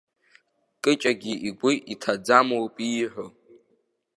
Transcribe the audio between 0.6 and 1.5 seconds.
Кыҷагьы